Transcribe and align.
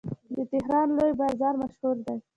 د 0.35 0.37
تهران 0.51 0.87
لوی 0.97 1.11
بازار 1.21 1.53
مشهور 1.61 1.97
دی. 2.05 2.15